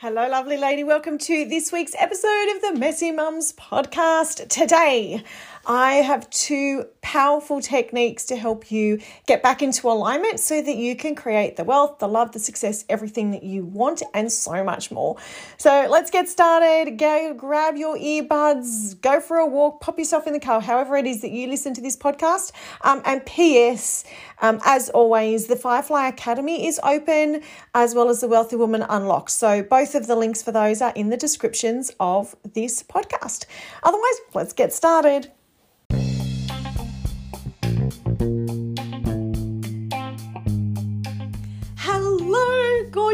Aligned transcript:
Hello, 0.00 0.28
lovely 0.28 0.56
lady. 0.56 0.84
Welcome 0.84 1.18
to 1.18 1.44
this 1.44 1.72
week's 1.72 1.92
episode 1.98 2.54
of 2.54 2.62
the 2.62 2.78
Messy 2.78 3.10
Mums 3.10 3.52
podcast. 3.54 4.46
Today, 4.48 5.24
I 5.66 5.94
have 5.96 6.28
two 6.30 6.86
powerful 7.02 7.60
techniques 7.60 8.26
to 8.26 8.36
help 8.36 8.70
you 8.70 9.00
get 9.26 9.42
back 9.42 9.62
into 9.62 9.88
alignment 9.88 10.40
so 10.40 10.60
that 10.60 10.76
you 10.76 10.96
can 10.96 11.14
create 11.14 11.56
the 11.56 11.64
wealth, 11.64 11.98
the 11.98 12.08
love, 12.08 12.32
the 12.32 12.38
success, 12.38 12.84
everything 12.88 13.30
that 13.30 13.42
you 13.42 13.64
want, 13.64 14.02
and 14.14 14.30
so 14.30 14.62
much 14.62 14.90
more. 14.90 15.16
So, 15.56 15.86
let's 15.88 16.10
get 16.10 16.28
started. 16.28 16.98
Go 16.98 17.34
grab 17.34 17.76
your 17.76 17.96
earbuds, 17.96 19.00
go 19.00 19.20
for 19.20 19.38
a 19.38 19.46
walk, 19.46 19.80
pop 19.80 19.98
yourself 19.98 20.26
in 20.26 20.32
the 20.32 20.40
car, 20.40 20.60
however 20.60 20.96
it 20.96 21.06
is 21.06 21.22
that 21.22 21.30
you 21.30 21.48
listen 21.48 21.74
to 21.74 21.80
this 21.80 21.96
podcast. 21.96 22.52
Um, 22.82 23.02
and 23.04 23.24
P.S., 23.24 24.04
um, 24.40 24.60
as 24.64 24.88
always, 24.90 25.46
the 25.46 25.56
Firefly 25.56 26.08
Academy 26.08 26.66
is 26.66 26.78
open 26.82 27.42
as 27.74 27.94
well 27.94 28.08
as 28.08 28.20
the 28.20 28.28
Wealthy 28.28 28.56
Woman 28.56 28.84
Unlocked. 28.88 29.30
So, 29.30 29.62
both 29.62 29.94
of 29.94 30.06
the 30.06 30.16
links 30.16 30.42
for 30.42 30.52
those 30.52 30.82
are 30.82 30.92
in 30.94 31.10
the 31.10 31.16
descriptions 31.16 31.90
of 31.98 32.36
this 32.54 32.82
podcast. 32.82 33.46
Otherwise, 33.82 34.20
let's 34.34 34.52
get 34.52 34.72
started. 34.72 35.32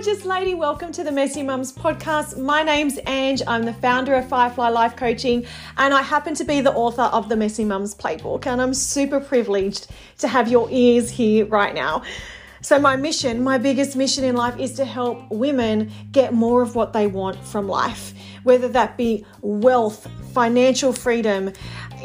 Gorgeous 0.05 0.27
lady. 0.27 0.53
Welcome 0.53 0.93
to 0.93 1.03
the 1.03 1.11
Messy 1.11 1.43
Mums 1.43 1.73
podcast. 1.73 2.37
My 2.37 2.63
name's 2.63 2.99
Ange. 3.07 3.41
I'm 3.47 3.65
the 3.65 3.73
founder 3.73 4.15
of 4.15 4.29
Firefly 4.29 4.69
Life 4.69 4.97
Coaching, 4.97 5.47
and 5.79 5.95
I 5.95 6.03
happen 6.03 6.35
to 6.35 6.45
be 6.45 6.61
the 6.61 6.73
author 6.73 7.05
of 7.05 7.31
the 7.31 7.37
Messy 7.37 7.65
Mums 7.65 7.95
Playbook. 7.95 8.47
And 8.47 8.61
I'm 8.61 8.75
super 8.75 9.19
privileged 9.19 9.87
to 10.19 10.29
have 10.29 10.49
your 10.49 10.69
ears 10.71 11.09
here 11.09 11.47
right 11.47 11.75
now. 11.75 12.03
So, 12.61 12.79
my 12.79 12.97
mission, 12.97 13.43
my 13.43 13.57
biggest 13.57 13.97
mission 13.97 14.25
in 14.25 14.37
life 14.37 14.59
is 14.59 14.75
to 14.75 14.85
help 14.85 15.31
women 15.31 15.91
get 16.13 16.35
more 16.35 16.61
of 16.61 16.75
what 16.75 16.93
they 16.93 17.07
want 17.07 17.43
from 17.43 17.67
life, 17.67 18.13
whether 18.43 18.69
that 18.69 18.99
be 18.99 19.25
wealth, 19.41 20.07
financial 20.35 20.93
freedom 20.93 21.51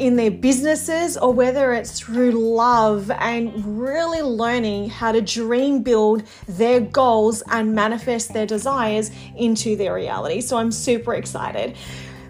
in 0.00 0.16
their 0.16 0.30
businesses, 0.30 1.16
or 1.16 1.32
whether 1.32 1.72
it's 1.74 2.00
through 2.00 2.32
love 2.32 3.10
and 3.10 3.52
really 3.78 4.22
learning 4.22 4.88
how 4.88 5.12
to 5.12 5.20
dream 5.20 5.82
build 5.82 6.22
their 6.48 6.80
goals 6.80 7.42
and 7.50 7.74
manifest 7.74 8.32
their 8.32 8.46
desires 8.46 9.10
into 9.36 9.76
their 9.76 9.94
reality. 9.94 10.40
So, 10.40 10.56
I'm 10.56 10.72
super 10.72 11.14
excited. 11.14 11.76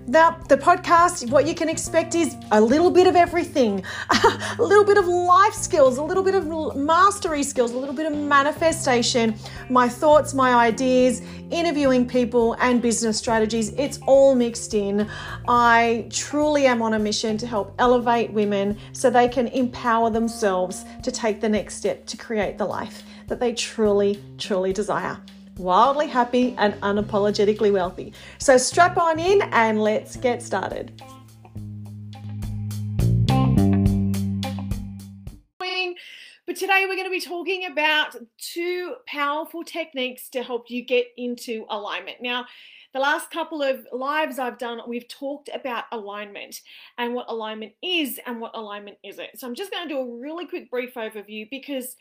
Now, 0.06 0.38
the 0.48 0.56
podcast, 0.56 1.30
what 1.30 1.46
you 1.46 1.54
can 1.54 1.68
expect 1.68 2.14
is 2.14 2.34
a 2.50 2.60
little 2.60 2.90
bit 2.90 3.06
of 3.06 3.14
everything 3.14 3.84
a 4.58 4.62
little 4.62 4.84
bit 4.84 4.98
of 4.98 5.06
life 5.06 5.52
skills, 5.52 5.98
a 5.98 6.02
little 6.02 6.22
bit 6.22 6.34
of 6.34 6.46
mastery 6.74 7.42
skills, 7.42 7.72
a 7.72 7.78
little 7.78 7.94
bit 7.94 8.06
of 8.06 8.16
manifestation, 8.16 9.36
my 9.68 9.88
thoughts, 9.88 10.34
my 10.34 10.54
ideas, 10.54 11.22
interviewing 11.50 12.08
people, 12.08 12.54
and 12.54 12.82
business 12.82 13.18
strategies. 13.18 13.70
It's 13.74 13.98
all 14.06 14.34
mixed 14.34 14.74
in. 14.74 15.08
I 15.46 16.08
truly 16.10 16.66
am 16.66 16.82
on 16.82 16.94
a 16.94 16.98
mission 16.98 17.36
to 17.38 17.46
help 17.46 17.74
elevate 17.78 18.32
women 18.32 18.78
so 18.92 19.10
they 19.10 19.28
can 19.28 19.48
empower 19.48 20.10
themselves 20.10 20.84
to 21.02 21.12
take 21.12 21.40
the 21.40 21.48
next 21.48 21.76
step 21.76 22.06
to 22.06 22.16
create 22.16 22.58
the 22.58 22.66
life 22.66 23.02
that 23.28 23.38
they 23.38 23.52
truly, 23.52 24.22
truly 24.38 24.72
desire 24.72 25.20
wildly 25.60 26.08
happy, 26.08 26.54
and 26.58 26.74
unapologetically 26.80 27.72
wealthy. 27.72 28.12
So 28.38 28.56
strap 28.56 28.96
on 28.96 29.18
in 29.18 29.42
and 29.52 29.80
let's 29.80 30.16
get 30.16 30.42
started. 30.42 31.00
But 36.50 36.56
today 36.56 36.84
we're 36.88 36.96
going 36.96 37.06
to 37.06 37.10
be 37.10 37.20
talking 37.20 37.66
about 37.66 38.16
two 38.38 38.96
powerful 39.06 39.62
techniques 39.62 40.28
to 40.30 40.42
help 40.42 40.68
you 40.68 40.84
get 40.84 41.06
into 41.16 41.64
alignment. 41.70 42.16
Now, 42.20 42.46
the 42.92 42.98
last 42.98 43.30
couple 43.30 43.62
of 43.62 43.86
lives 43.92 44.40
I've 44.40 44.58
done, 44.58 44.80
we've 44.88 45.06
talked 45.06 45.48
about 45.54 45.84
alignment 45.92 46.60
and 46.98 47.14
what 47.14 47.26
alignment 47.28 47.74
is 47.84 48.18
and 48.26 48.40
what 48.40 48.50
alignment 48.56 48.98
isn't. 49.04 49.38
So 49.38 49.46
I'm 49.46 49.54
just 49.54 49.70
going 49.70 49.88
to 49.88 49.94
do 49.94 50.00
a 50.00 50.18
really 50.18 50.44
quick 50.44 50.68
brief 50.72 50.94
overview 50.94 51.48
because 51.48 51.94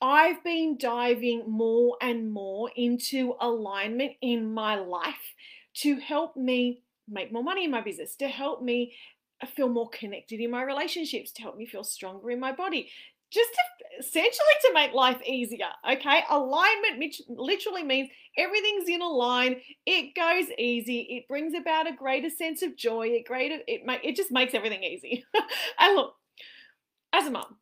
I've 0.00 0.42
been 0.44 0.76
diving 0.78 1.44
more 1.48 1.96
and 2.00 2.32
more 2.32 2.70
into 2.76 3.34
alignment 3.40 4.12
in 4.20 4.52
my 4.52 4.76
life 4.76 5.34
to 5.74 5.96
help 5.96 6.36
me 6.36 6.82
make 7.08 7.32
more 7.32 7.42
money 7.42 7.64
in 7.64 7.70
my 7.70 7.80
business, 7.80 8.16
to 8.16 8.28
help 8.28 8.62
me 8.62 8.94
uh, 9.42 9.46
feel 9.46 9.68
more 9.68 9.88
connected 9.90 10.40
in 10.40 10.50
my 10.50 10.62
relationships, 10.62 11.32
to 11.32 11.42
help 11.42 11.56
me 11.56 11.66
feel 11.66 11.84
stronger 11.84 12.30
in 12.30 12.40
my 12.40 12.52
body, 12.52 12.90
just 13.32 13.50
to, 13.52 13.98
essentially 14.00 14.54
to 14.62 14.74
make 14.74 14.92
life 14.92 15.20
easier. 15.26 15.68
Okay, 15.90 16.22
alignment 16.30 17.14
literally 17.28 17.82
means 17.82 18.10
everything's 18.36 18.88
in 18.88 19.00
a 19.00 19.08
line. 19.08 19.56
It 19.86 20.14
goes 20.14 20.46
easy. 20.58 21.00
It 21.10 21.28
brings 21.28 21.54
about 21.54 21.88
a 21.88 21.96
greater 21.96 22.30
sense 22.30 22.62
of 22.62 22.76
joy. 22.76 23.08
It 23.08 23.26
greater 23.26 23.58
it 23.66 23.84
make 23.84 24.04
it 24.04 24.16
just 24.16 24.30
makes 24.30 24.54
everything 24.54 24.82
easy. 24.82 25.24
and 25.78 25.96
look, 25.96 26.14
as 27.12 27.26
a 27.26 27.30
mom, 27.30 27.56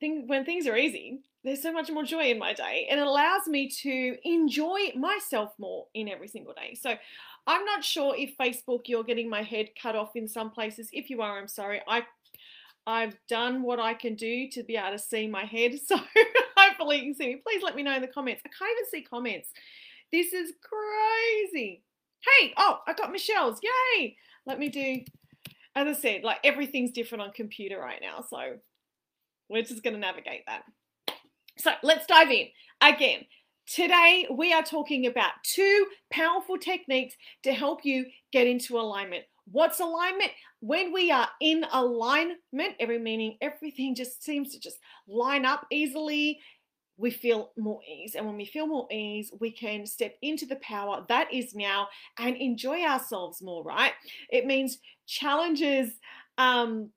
thing, 0.00 0.26
when 0.26 0.44
things 0.44 0.66
are 0.66 0.76
easy, 0.76 1.20
there's 1.44 1.62
so 1.62 1.72
much 1.72 1.90
more 1.90 2.04
joy 2.04 2.24
in 2.24 2.38
my 2.38 2.52
day 2.52 2.86
and 2.90 3.00
it 3.00 3.06
allows 3.06 3.46
me 3.46 3.68
to 3.68 4.16
enjoy 4.24 4.92
myself 4.96 5.52
more 5.58 5.86
in 5.94 6.08
every 6.08 6.28
single 6.28 6.52
day. 6.52 6.74
So 6.74 6.94
I'm 7.46 7.64
not 7.64 7.84
sure 7.84 8.14
if 8.16 8.36
Facebook 8.36 8.82
you're 8.86 9.04
getting 9.04 9.30
my 9.30 9.42
head 9.42 9.68
cut 9.80 9.96
off 9.96 10.16
in 10.16 10.28
some 10.28 10.50
places. 10.50 10.88
If 10.92 11.10
you 11.10 11.22
are, 11.22 11.38
I'm 11.38 11.48
sorry. 11.48 11.80
I 11.86 12.02
I've 12.86 13.16
done 13.28 13.62
what 13.62 13.78
I 13.78 13.92
can 13.92 14.14
do 14.14 14.48
to 14.48 14.62
be 14.62 14.76
able 14.76 14.92
to 14.92 14.98
see 14.98 15.26
my 15.26 15.44
head. 15.44 15.72
So 15.86 15.96
hopefully 16.56 16.96
you 16.96 17.02
can 17.02 17.14
see 17.14 17.26
me. 17.26 17.42
Please 17.46 17.62
let 17.62 17.76
me 17.76 17.82
know 17.82 17.94
in 17.94 18.02
the 18.02 18.08
comments. 18.08 18.42
I 18.44 18.48
can't 18.48 18.70
even 18.70 18.90
see 18.90 19.08
comments. 19.08 19.50
This 20.10 20.32
is 20.32 20.52
crazy. 20.62 21.82
Hey, 22.20 22.52
oh, 22.56 22.80
I 22.86 22.94
got 22.94 23.12
Michelle's. 23.12 23.60
Yay. 23.62 24.16
Let 24.46 24.58
me 24.58 24.68
do, 24.68 25.00
as 25.76 25.86
I 25.86 25.92
said, 26.00 26.24
like 26.24 26.38
everything's 26.44 26.90
different 26.90 27.22
on 27.22 27.32
computer 27.32 27.78
right 27.78 28.00
now. 28.00 28.24
So 28.28 28.56
we're 29.48 29.62
just 29.62 29.82
going 29.82 29.94
to 29.94 30.00
navigate 30.00 30.42
that. 30.46 30.62
So 31.58 31.72
let's 31.82 32.06
dive 32.06 32.30
in. 32.30 32.46
Again, 32.80 33.24
today 33.66 34.26
we 34.30 34.52
are 34.52 34.62
talking 34.62 35.06
about 35.06 35.32
two 35.42 35.86
powerful 36.10 36.58
techniques 36.58 37.14
to 37.42 37.52
help 37.52 37.84
you 37.84 38.06
get 38.32 38.46
into 38.46 38.78
alignment. 38.78 39.24
What's 39.50 39.80
alignment? 39.80 40.30
When 40.60 40.92
we 40.92 41.10
are 41.10 41.28
in 41.40 41.64
alignment, 41.72 42.74
every 42.78 42.98
meaning 42.98 43.38
everything 43.40 43.94
just 43.94 44.22
seems 44.22 44.52
to 44.52 44.60
just 44.60 44.78
line 45.08 45.44
up 45.44 45.66
easily. 45.70 46.38
We 46.96 47.10
feel 47.10 47.52
more 47.56 47.80
ease. 47.88 48.14
And 48.14 48.26
when 48.26 48.36
we 48.36 48.44
feel 48.44 48.66
more 48.66 48.88
ease, 48.92 49.32
we 49.40 49.52
can 49.52 49.86
step 49.86 50.14
into 50.20 50.46
the 50.46 50.56
power 50.56 51.04
that 51.08 51.32
is 51.32 51.54
now 51.54 51.88
and 52.18 52.36
enjoy 52.36 52.82
ourselves 52.82 53.40
more, 53.40 53.62
right? 53.62 53.92
It 54.30 54.46
means 54.46 54.78
challenges 55.06 55.92
um, 56.38 56.90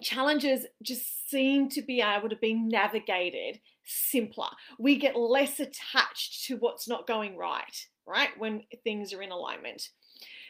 challenges 0.00 0.66
just 0.82 1.30
seem 1.30 1.68
to 1.70 1.82
be 1.82 2.00
able 2.00 2.28
to 2.28 2.36
be 2.36 2.54
navigated 2.54 3.60
simpler. 3.84 4.48
We 4.78 4.96
get 4.96 5.16
less 5.16 5.60
attached 5.60 6.44
to 6.46 6.56
what's 6.56 6.88
not 6.88 7.06
going 7.06 7.36
right, 7.36 7.86
right? 8.06 8.30
When 8.38 8.62
things 8.84 9.12
are 9.12 9.22
in 9.22 9.32
alignment. 9.32 9.90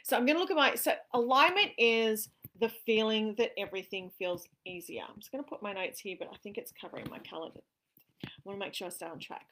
So 0.04 0.16
I'm 0.16 0.26
going 0.26 0.36
to 0.36 0.40
look 0.40 0.50
at 0.50 0.56
my 0.56 0.74
so 0.74 0.92
alignment 1.14 1.70
is 1.78 2.28
the 2.60 2.70
feeling 2.86 3.34
that 3.38 3.50
everything 3.58 4.10
feels 4.18 4.46
easier. 4.66 5.02
I'm 5.08 5.18
just 5.18 5.32
going 5.32 5.42
to 5.42 5.48
put 5.48 5.62
my 5.62 5.72
notes 5.72 6.00
here, 6.00 6.16
but 6.18 6.28
I 6.32 6.36
think 6.42 6.58
it's 6.58 6.72
covering 6.72 7.06
my 7.10 7.18
calendar. 7.18 7.60
I 8.24 8.28
want 8.44 8.60
to 8.60 8.64
make 8.64 8.74
sure 8.74 8.86
I 8.86 8.90
stay 8.90 9.06
on 9.06 9.18
track. 9.18 9.46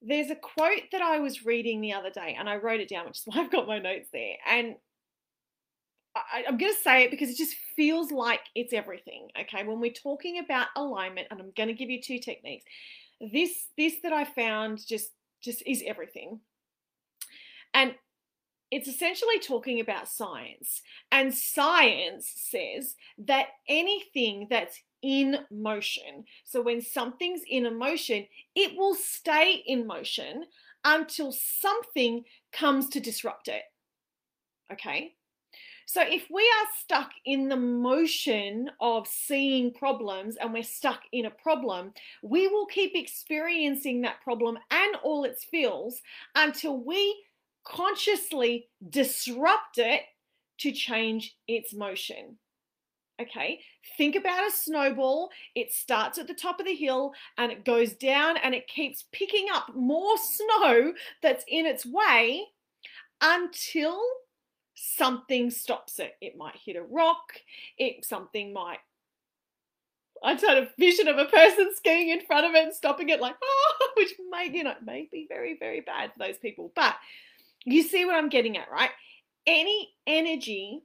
There's 0.00 0.30
a 0.30 0.36
quote 0.36 0.82
that 0.92 1.02
I 1.02 1.18
was 1.18 1.44
reading 1.44 1.80
the 1.80 1.92
other 1.92 2.10
day, 2.10 2.36
and 2.38 2.48
I 2.48 2.56
wrote 2.56 2.80
it 2.80 2.88
down, 2.88 3.06
which 3.06 3.18
is 3.18 3.22
why 3.24 3.40
I've 3.40 3.50
got 3.50 3.66
my 3.66 3.80
notes 3.80 4.08
there. 4.12 4.36
And 4.48 4.76
I, 6.32 6.44
am 6.48 6.58
going 6.58 6.72
to 6.72 6.80
say 6.80 7.04
it 7.04 7.10
because 7.10 7.30
it 7.30 7.36
just 7.36 7.56
feels 7.76 8.10
like 8.10 8.40
it's 8.54 8.72
everything. 8.72 9.28
Okay, 9.40 9.64
when 9.64 9.80
we're 9.80 9.92
talking 9.92 10.38
about 10.38 10.68
alignment, 10.76 11.28
and 11.30 11.40
I'm 11.40 11.52
going 11.56 11.68
to 11.68 11.74
give 11.74 11.90
you 11.90 12.00
two 12.02 12.18
techniques. 12.18 12.64
This 13.20 13.66
this 13.76 13.96
that 14.02 14.12
I 14.12 14.24
found 14.24 14.86
just 14.86 15.10
just 15.42 15.62
is 15.66 15.82
everything, 15.86 16.40
and 17.74 17.94
it's 18.70 18.88
essentially 18.88 19.38
talking 19.40 19.80
about 19.80 20.08
science. 20.08 20.82
And 21.10 21.34
science 21.34 22.30
says 22.36 22.94
that 23.26 23.46
anything 23.68 24.46
that's 24.50 24.78
in 25.02 25.38
motion, 25.50 26.24
so 26.44 26.60
when 26.60 26.82
something's 26.82 27.42
in 27.48 27.66
a 27.66 27.70
motion, 27.70 28.26
it 28.54 28.76
will 28.76 28.94
stay 28.94 29.62
in 29.66 29.86
motion 29.86 30.44
until 30.84 31.32
something 31.32 32.24
comes 32.52 32.88
to 32.90 33.00
disrupt 33.00 33.48
it. 33.48 33.62
Okay. 34.72 35.14
So 35.88 36.02
if 36.02 36.26
we 36.30 36.42
are 36.42 36.68
stuck 36.78 37.12
in 37.24 37.48
the 37.48 37.56
motion 37.56 38.70
of 38.78 39.08
seeing 39.08 39.72
problems 39.72 40.36
and 40.36 40.52
we're 40.52 40.62
stuck 40.62 41.00
in 41.12 41.24
a 41.24 41.30
problem, 41.30 41.94
we 42.22 42.46
will 42.46 42.66
keep 42.66 42.94
experiencing 42.94 44.02
that 44.02 44.20
problem 44.22 44.58
and 44.70 44.96
all 45.02 45.24
its 45.24 45.44
feels 45.44 46.02
until 46.34 46.76
we 46.76 47.24
consciously 47.64 48.68
disrupt 48.90 49.78
it 49.78 50.02
to 50.58 50.72
change 50.72 51.34
its 51.48 51.72
motion. 51.72 52.36
Okay, 53.18 53.58
think 53.96 54.14
about 54.14 54.46
a 54.46 54.52
snowball. 54.52 55.30
It 55.54 55.72
starts 55.72 56.18
at 56.18 56.26
the 56.26 56.34
top 56.34 56.60
of 56.60 56.66
the 56.66 56.74
hill 56.74 57.14
and 57.38 57.50
it 57.50 57.64
goes 57.64 57.94
down 57.94 58.36
and 58.36 58.54
it 58.54 58.68
keeps 58.68 59.06
picking 59.10 59.46
up 59.54 59.74
more 59.74 60.18
snow 60.22 60.92
that's 61.22 61.46
in 61.48 61.64
its 61.64 61.86
way 61.86 62.44
until 63.22 63.98
something 64.80 65.50
stops 65.50 65.98
it. 65.98 66.16
It 66.20 66.36
might 66.36 66.56
hit 66.64 66.76
a 66.76 66.82
rock, 66.82 67.32
it 67.78 68.04
something 68.04 68.52
might 68.52 68.78
I 70.22 70.32
had 70.32 70.58
a 70.58 70.68
vision 70.78 71.08
of 71.08 71.18
a 71.18 71.26
person 71.26 71.74
skiing 71.74 72.08
in 72.08 72.20
front 72.26 72.46
of 72.46 72.54
it 72.54 72.64
and 72.64 72.74
stopping 72.74 73.08
it 73.08 73.20
like, 73.20 73.36
oh, 73.42 73.90
which 73.96 74.12
may, 74.30 74.50
you 74.52 74.64
know, 74.64 74.74
may 74.84 75.08
be 75.10 75.26
very, 75.28 75.56
very 75.58 75.80
bad 75.80 76.12
for 76.12 76.18
those 76.18 76.38
people. 76.38 76.72
But 76.74 76.96
you 77.64 77.82
see 77.82 78.04
what 78.04 78.14
I'm 78.14 78.28
getting 78.28 78.56
at, 78.56 78.70
right? 78.70 78.90
Any 79.46 79.90
energy, 80.06 80.82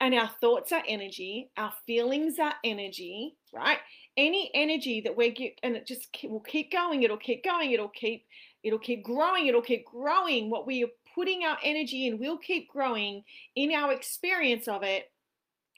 and 0.00 0.14
our 0.14 0.30
thoughts 0.40 0.72
are 0.72 0.82
energy, 0.86 1.50
our 1.56 1.72
feelings 1.86 2.38
are 2.38 2.54
energy, 2.64 3.36
right? 3.52 3.78
Any 4.16 4.50
energy 4.54 5.00
that 5.02 5.16
we're 5.16 5.30
get, 5.30 5.58
and 5.62 5.76
it 5.76 5.86
just 5.86 6.08
will 6.24 6.40
keep 6.40 6.72
going, 6.72 7.02
it'll 7.02 7.16
keep 7.16 7.44
going, 7.44 7.72
it'll 7.72 7.88
keep, 7.88 8.26
it'll 8.62 8.78
keep 8.78 9.02
growing, 9.02 9.46
it'll 9.46 9.62
keep 9.62 9.84
growing. 9.86 10.50
What 10.50 10.66
we 10.66 10.86
putting 11.16 11.42
our 11.44 11.58
energy 11.64 12.06
in 12.06 12.18
will 12.18 12.38
keep 12.38 12.68
growing 12.68 13.24
in 13.56 13.72
our 13.72 13.92
experience 13.92 14.68
of 14.68 14.82
it 14.84 15.10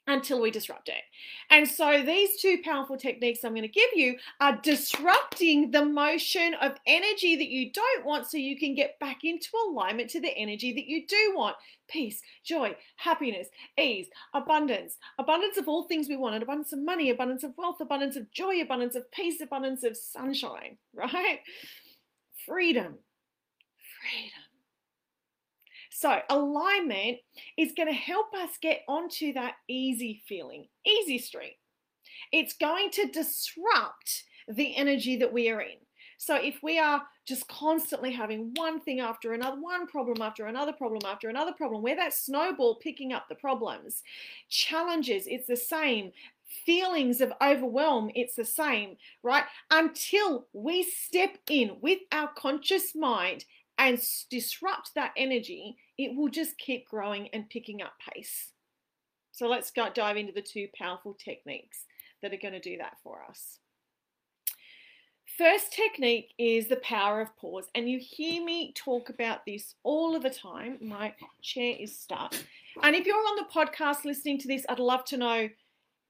until 0.08 0.40
we 0.40 0.50
disrupt 0.50 0.88
it. 0.88 1.02
And 1.50 1.69
so 1.69 2.02
these 2.02 2.40
two 2.40 2.58
powerful 2.64 2.96
techniques 2.96 3.44
I'm 3.44 3.52
going 3.52 3.62
to 3.62 3.69
give 3.69 3.90
you 3.94 4.17
are 4.40 4.58
disrupting 4.62 5.70
the 5.70 5.85
motion 5.85 6.55
of 6.55 6.73
energy 6.87 7.37
that 7.37 7.49
you 7.49 7.70
don't 7.70 8.06
want 8.06 8.26
so 8.26 8.38
you 8.38 8.58
can 8.58 8.75
get 8.75 8.99
back 8.99 9.19
into 9.23 9.50
alignment 9.69 10.11
to 10.11 10.20
the 10.20 10.37
energy 10.37 10.73
that 10.73 10.87
you 10.87 11.06
do 11.06 11.35
want. 11.37 11.56
Peace, 11.88 12.20
joy, 12.44 12.75
happiness, 12.96 13.49
ease, 13.79 14.08
abundance, 14.35 14.96
abundance 15.19 15.58
of 15.58 15.69
all 15.69 15.85
things 15.85 16.08
we 16.08 16.17
want, 16.17 16.43
abundance 16.43 16.73
of 16.73 16.81
money, 16.81 17.11
abundance 17.11 17.44
of 17.44 17.52
wealth, 17.56 17.81
abundance 17.81 18.17
of 18.17 18.31
joy, 18.31 18.61
abundance 18.61 18.94
of 18.94 19.11
peace, 19.12 19.40
abundance 19.40 19.85
of 19.85 19.96
sunshine, 19.96 20.79
right? 20.94 21.40
Freedom. 22.46 22.94
Freedom. 24.00 24.38
So, 26.00 26.21
alignment 26.31 27.19
is 27.56 27.73
going 27.77 27.89
to 27.89 27.93
help 27.93 28.33
us 28.33 28.50
get 28.62 28.83
onto 28.87 29.33
that 29.33 29.55
easy 29.67 30.23
feeling, 30.29 30.69
easy 30.87 31.19
street. 31.19 31.56
It's 32.33 32.53
going 32.53 32.91
to 32.93 33.09
disrupt 33.09 34.23
the 34.47 34.77
energy 34.77 35.17
that 35.17 35.33
we 35.33 35.50
are 35.50 35.61
in. 35.61 35.79
So, 36.17 36.37
if 36.37 36.62
we 36.62 36.79
are 36.79 37.03
just 37.27 37.49
constantly 37.49 38.12
having 38.12 38.53
one 38.55 38.81
thing 38.81 39.00
after 39.00 39.33
another, 39.33 39.61
one 39.61 39.89
problem 39.89 40.23
after 40.23 40.47
another 40.47 40.73
problem 40.73 41.03
after 41.05 41.31
another 41.31 41.50
problem, 41.53 41.83
where 41.83 41.97
that 41.97 42.15
snowball 42.15 42.77
picking 42.77 43.12
up 43.12 43.29
the 43.29 43.35
problems, 43.35 44.05
challenges, 44.49 45.27
it's 45.27 45.49
the 45.49 45.56
same 45.56 46.12
feelings 46.65 47.21
of 47.21 47.33
overwhelm, 47.43 48.12
it's 48.15 48.37
the 48.37 48.45
same, 48.45 48.99
right? 49.25 49.47
Until 49.73 50.47
we 50.53 50.85
step 50.85 51.39
in 51.50 51.79
with 51.81 51.99
our 52.12 52.29
conscious 52.37 52.95
mind 52.95 53.47
and 53.79 54.00
disrupt 54.31 54.95
that 54.95 55.12
energy, 55.17 55.77
it 55.99 56.17
will 56.17 56.29
just 56.29 56.56
keep 56.59 56.89
growing 56.89 57.29
and 57.29 57.50
picking 57.50 57.83
up 57.83 57.95
pace. 58.15 58.53
So 59.33 59.49
let's 59.49 59.71
dive 59.71 60.17
into 60.17 60.33
the 60.33 60.43
two 60.43 60.69
powerful 60.77 61.15
techniques 61.15 61.85
that 62.23 62.33
are 62.33 62.39
going 62.39 62.55
to 62.55 62.61
do 62.61 62.79
that 62.79 62.97
for 63.03 63.23
us. 63.29 63.59
First 65.37 65.73
technique 65.73 66.33
is 66.39 66.67
the 66.67 66.77
power 66.77 67.21
of 67.21 67.37
pause, 67.37 67.69
and 67.77 67.89
you 67.89 68.00
hear 68.00 68.43
me 68.43 68.73
talk 68.73 69.09
about 69.09 69.47
this 69.47 69.77
all 69.85 70.17
of 70.17 70.23
the 70.25 70.31
time. 70.31 70.79
My 70.81 71.15
chair 71.43 71.77
is 71.79 71.97
stuck. 71.97 72.35
And 72.83 72.97
if 72.97 73.06
you're 73.06 73.15
on 73.15 73.37
the 73.37 73.47
podcast 73.55 74.05
listening 74.05 74.39
to 74.39 74.49
this, 74.49 74.67
I'd 74.69 74.81
love 74.81 75.05
to 75.06 75.17
know 75.17 75.49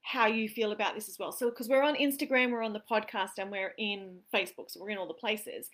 how 0.01 0.25
you 0.25 0.49
feel 0.49 0.71
about 0.71 0.95
this 0.95 1.07
as 1.09 1.19
well. 1.19 1.31
So, 1.31 1.49
because 1.49 1.67
we're 1.67 1.83
on 1.83 1.95
Instagram, 1.95 2.51
we're 2.51 2.63
on 2.63 2.73
the 2.73 2.81
podcast, 2.89 3.37
and 3.37 3.51
we're 3.51 3.73
in 3.77 4.17
Facebook, 4.33 4.71
so 4.71 4.81
we're 4.81 4.89
in 4.89 4.97
all 4.97 5.07
the 5.07 5.13
places. 5.13 5.69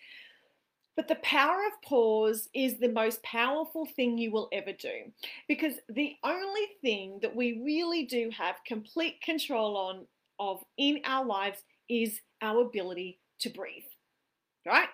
But 0.95 1.09
the 1.09 1.15
power 1.15 1.57
of 1.68 1.81
pause 1.81 2.47
is 2.53 2.77
the 2.77 2.89
most 2.89 3.21
powerful 3.24 3.86
thing 3.86 4.18
you 4.18 4.31
will 4.31 4.47
ever 4.53 4.71
do 4.71 5.12
because 5.47 5.74
the 5.89 6.15
only 6.24 6.68
thing 6.81 7.19
that 7.21 7.36
we 7.36 7.62
really 7.63 8.06
do 8.06 8.30
have 8.36 8.56
complete 8.65 9.21
control 9.21 9.75
on 9.75 10.07
of 10.39 10.63
in 10.77 11.01
our 11.06 11.25
lives 11.25 11.59
is 11.89 12.19
our 12.42 12.62
ability 12.62 13.19
to 13.39 13.50
breathe. 13.50 13.83
Right? 14.65 14.89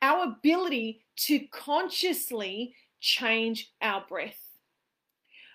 Our 0.00 0.24
ability 0.24 1.02
to 1.26 1.40
consciously 1.52 2.74
change 3.00 3.72
our 3.82 4.04
breath. 4.08 4.38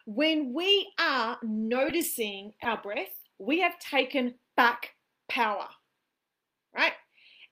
When 0.05 0.53
we 0.53 0.91
are 0.99 1.37
noticing 1.43 2.53
our 2.61 2.81
breath, 2.81 3.11
we 3.39 3.61
have 3.61 3.79
taken 3.79 4.35
back 4.55 4.91
power. 5.29 5.67
Right? 6.75 6.93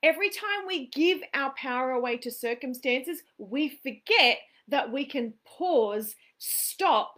Every 0.04 0.30
time 0.30 0.68
we 0.68 0.88
give 0.88 1.20
our 1.34 1.54
power 1.58 1.92
away 1.92 2.18
to 2.18 2.32
circumstances, 2.32 3.22
we 3.38 3.80
forget 3.82 4.40
that 4.68 4.92
we 4.92 5.06
can 5.06 5.34
pause, 5.46 6.16
stop, 6.38 7.16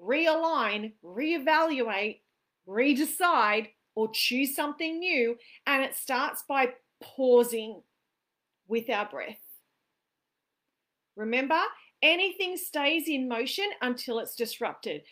realign, 0.00 0.92
reevaluate, 1.04 2.20
redecide, 2.66 3.68
or 3.94 4.10
choose 4.12 4.54
something 4.54 4.98
new. 4.98 5.36
And 5.66 5.82
it 5.82 5.94
starts 5.94 6.44
by 6.48 6.68
pausing 7.02 7.82
with 8.66 8.88
our 8.88 9.08
breath. 9.08 9.36
Remember, 11.16 11.60
anything 12.00 12.56
stays 12.56 13.08
in 13.08 13.28
motion 13.28 13.66
until 13.82 14.18
it's 14.18 14.34
disrupted. 14.34 15.02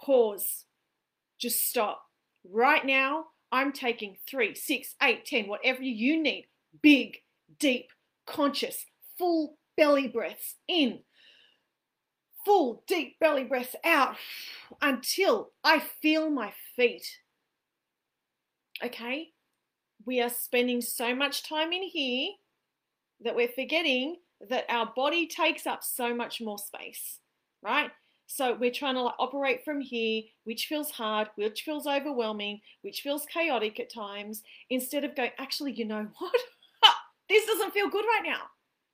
Pause. 0.00 0.64
Just 1.38 1.68
stop. 1.68 2.02
Right 2.44 2.84
now, 2.84 3.26
I'm 3.52 3.72
taking 3.72 4.16
three, 4.28 4.54
six, 4.54 4.94
eight, 5.02 5.24
ten, 5.24 5.48
whatever 5.48 5.82
you 5.82 6.22
need. 6.22 6.46
Big, 6.82 7.18
deep, 7.58 7.88
conscious, 8.26 8.84
full 9.18 9.56
belly 9.76 10.08
breaths 10.08 10.56
in, 10.68 11.00
full 12.44 12.84
deep 12.86 13.18
belly 13.18 13.44
breaths 13.44 13.74
out 13.84 14.16
until 14.80 15.50
I 15.64 15.82
feel 16.00 16.30
my 16.30 16.52
feet. 16.76 17.06
Okay? 18.84 19.28
We 20.06 20.20
are 20.22 20.30
spending 20.30 20.80
so 20.80 21.14
much 21.14 21.48
time 21.48 21.72
in 21.72 21.82
here 21.82 22.30
that 23.22 23.36
we're 23.36 23.48
forgetting 23.48 24.16
that 24.48 24.64
our 24.68 24.90
body 24.96 25.26
takes 25.26 25.66
up 25.66 25.82
so 25.82 26.14
much 26.14 26.40
more 26.40 26.58
space, 26.58 27.18
right? 27.62 27.90
So 28.32 28.54
we're 28.54 28.70
trying 28.70 28.94
to 28.94 29.02
like 29.02 29.16
operate 29.18 29.64
from 29.64 29.80
here, 29.80 30.22
which 30.44 30.66
feels 30.66 30.92
hard, 30.92 31.26
which 31.34 31.62
feels 31.62 31.88
overwhelming, 31.88 32.60
which 32.82 33.00
feels 33.00 33.26
chaotic 33.26 33.80
at 33.80 33.92
times, 33.92 34.42
instead 34.70 35.02
of 35.02 35.16
going, 35.16 35.32
actually, 35.38 35.72
you 35.72 35.84
know 35.84 36.06
what? 36.16 36.36
this 37.28 37.44
doesn't 37.44 37.72
feel 37.72 37.90
good 37.90 38.04
right 38.04 38.22
now. 38.24 38.42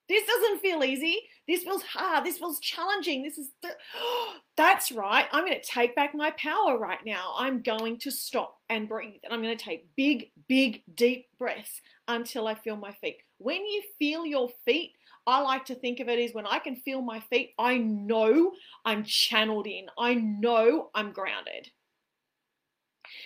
This 0.09 0.27
doesn't 0.27 0.61
feel 0.61 0.83
easy. 0.83 1.19
This 1.47 1.65
feels 1.65 1.83
hard. 1.83 2.25
This 2.25 2.39
feels 2.39 2.61
challenging. 2.61 3.23
This 3.23 3.37
is, 3.37 3.51
th- 3.61 3.75
that's 4.57 4.91
right. 4.91 5.27
I'm 5.31 5.45
going 5.45 5.61
to 5.61 5.69
take 5.69 5.95
back 5.95 6.15
my 6.15 6.31
power 6.39 6.79
right 6.79 7.05
now. 7.05 7.35
I'm 7.37 7.61
going 7.61 7.99
to 7.99 8.11
stop 8.11 8.57
and 8.71 8.89
breathe. 8.89 9.21
And 9.23 9.35
I'm 9.35 9.43
going 9.43 9.57
to 9.57 9.65
take 9.65 9.95
big, 9.97 10.31
big, 10.49 10.83
deep 10.95 11.27
breaths 11.39 11.83
until 12.09 12.47
I 12.47 12.55
feel 12.55 12.77
my 12.77 12.93
feet. 13.03 13.19
When 13.37 13.67
you 13.67 13.83
feel 13.99 14.25
your 14.25 14.49
feet, 14.65 14.93
I 15.27 15.41
like 15.41 15.65
to 15.67 15.75
think 15.75 16.01
of 16.01 16.09
it 16.09 16.19
as 16.19 16.35
when 16.35 16.47
I 16.47 16.59
can 16.59 16.77
feel 16.77 17.03
my 17.03 17.21
feet, 17.21 17.55
I 17.59 17.79
know 17.79 18.53
I'm 18.85 19.05
channeled 19.05 19.67
in. 19.67 19.87
I 19.99 20.15
know 20.15 20.91
I'm 20.95 21.13
grounded. 21.13 21.71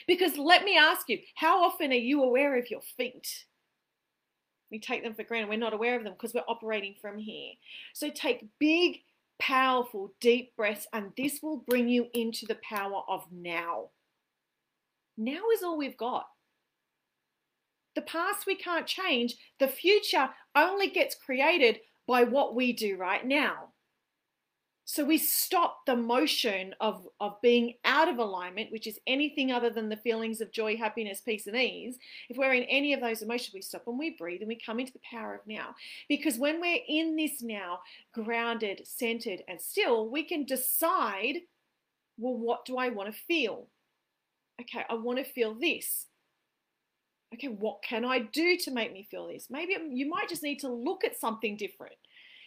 Because 0.06 0.38
let 0.38 0.64
me 0.64 0.78
ask 0.78 1.08
you, 1.08 1.18
how 1.34 1.62
often 1.62 1.90
are 1.90 1.94
you 1.94 2.22
aware 2.22 2.58
of 2.58 2.70
your 2.70 2.80
feet? 2.96 3.44
We 4.70 4.78
take 4.78 5.02
them 5.02 5.14
for 5.14 5.24
granted. 5.24 5.50
We're 5.50 5.58
not 5.58 5.74
aware 5.74 5.96
of 5.96 6.04
them 6.04 6.14
because 6.14 6.32
we're 6.32 6.42
operating 6.48 6.94
from 7.00 7.18
here. 7.18 7.52
So 7.92 8.08
take 8.08 8.48
big, 8.58 9.00
powerful, 9.38 10.12
deep 10.20 10.54
breaths, 10.56 10.86
and 10.92 11.12
this 11.16 11.40
will 11.42 11.64
bring 11.68 11.88
you 11.88 12.06
into 12.14 12.46
the 12.46 12.58
power 12.62 13.02
of 13.08 13.26
now. 13.32 13.88
Now 15.18 15.40
is 15.52 15.62
all 15.62 15.76
we've 15.76 15.96
got. 15.96 16.28
The 17.94 18.02
past 18.02 18.46
we 18.46 18.54
can't 18.54 18.86
change. 18.86 19.36
The 19.58 19.68
future 19.68 20.30
only 20.54 20.88
gets 20.88 21.16
created 21.16 21.80
by 22.10 22.24
what 22.24 22.56
we 22.56 22.72
do 22.72 22.96
right 22.96 23.24
now. 23.24 23.68
So 24.84 25.04
we 25.04 25.18
stop 25.18 25.86
the 25.86 25.94
motion 25.94 26.74
of, 26.80 27.06
of 27.20 27.40
being 27.40 27.74
out 27.84 28.08
of 28.08 28.18
alignment, 28.18 28.72
which 28.72 28.88
is 28.88 28.98
anything 29.06 29.52
other 29.52 29.70
than 29.70 29.88
the 29.88 29.96
feelings 29.96 30.40
of 30.40 30.50
joy, 30.50 30.76
happiness, 30.76 31.20
peace, 31.20 31.46
and 31.46 31.54
ease. 31.54 31.98
If 32.28 32.36
we're 32.36 32.54
in 32.54 32.64
any 32.64 32.92
of 32.92 33.00
those 33.00 33.22
emotions, 33.22 33.54
we 33.54 33.62
stop 33.62 33.84
and 33.86 33.96
we 33.96 34.16
breathe 34.18 34.40
and 34.40 34.48
we 34.48 34.58
come 34.58 34.80
into 34.80 34.92
the 34.92 34.98
power 35.08 35.36
of 35.36 35.46
now. 35.46 35.76
Because 36.08 36.36
when 36.36 36.60
we're 36.60 36.80
in 36.88 37.14
this 37.14 37.40
now, 37.40 37.78
grounded, 38.12 38.80
centered, 38.84 39.42
and 39.46 39.60
still, 39.60 40.10
we 40.10 40.24
can 40.24 40.44
decide 40.44 41.36
well, 42.18 42.36
what 42.36 42.64
do 42.66 42.76
I 42.76 42.88
want 42.88 43.14
to 43.14 43.20
feel? 43.20 43.68
Okay, 44.60 44.84
I 44.90 44.94
want 44.94 45.18
to 45.18 45.24
feel 45.24 45.54
this 45.54 46.06
okay, 47.34 47.48
what 47.48 47.82
can 47.82 48.04
I 48.04 48.20
do 48.20 48.56
to 48.58 48.70
make 48.70 48.92
me 48.92 49.06
feel 49.10 49.28
this? 49.28 49.48
Maybe 49.50 49.76
you 49.90 50.08
might 50.08 50.28
just 50.28 50.42
need 50.42 50.60
to 50.60 50.68
look 50.68 51.04
at 51.04 51.18
something 51.18 51.56
different. 51.56 51.94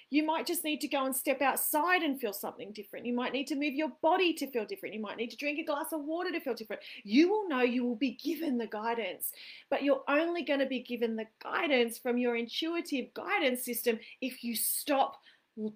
You 0.09 0.23
might 0.23 0.45
just 0.45 0.63
need 0.63 0.79
to 0.81 0.87
go 0.87 1.05
and 1.05 1.15
step 1.15 1.41
outside 1.41 2.03
and 2.03 2.21
feel 2.21 2.33
something 2.33 2.71
different. 2.71 3.07
You 3.07 3.15
might 3.15 3.33
need 3.33 3.47
to 3.47 3.55
move 3.55 3.73
your 3.73 3.91
body 4.03 4.33
to 4.35 4.45
feel 4.45 4.63
different. 4.63 4.93
You 4.93 5.01
might 5.01 5.17
need 5.17 5.31
to 5.31 5.37
drink 5.37 5.57
a 5.57 5.63
glass 5.63 5.91
of 5.91 6.03
water 6.03 6.31
to 6.31 6.39
feel 6.39 6.53
different. 6.53 6.83
You 7.03 7.29
will 7.29 7.47
know 7.49 7.61
you 7.61 7.83
will 7.83 7.95
be 7.95 8.11
given 8.11 8.59
the 8.59 8.67
guidance, 8.67 9.31
but 9.71 9.81
you're 9.81 10.03
only 10.07 10.43
going 10.43 10.59
to 10.59 10.67
be 10.67 10.83
given 10.83 11.15
the 11.15 11.25
guidance 11.41 11.97
from 11.97 12.19
your 12.19 12.35
intuitive 12.35 13.11
guidance 13.15 13.65
system 13.65 13.97
if 14.21 14.43
you 14.43 14.55
stop, 14.55 15.19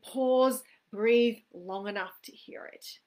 pause, 0.04 0.62
breathe 0.92 1.38
long 1.54 1.88
enough 1.88 2.22
to 2.24 2.32
hear 2.32 2.70
it. 2.72 3.00